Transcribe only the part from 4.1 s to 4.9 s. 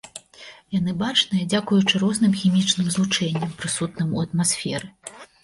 у атмасферы.